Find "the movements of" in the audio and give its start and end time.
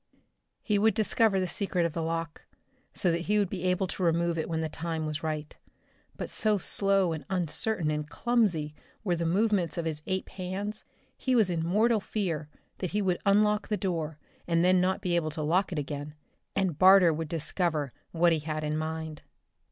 9.15-9.85